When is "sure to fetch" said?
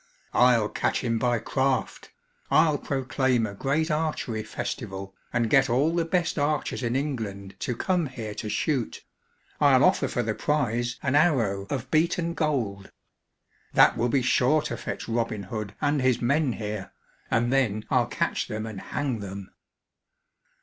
14.23-15.07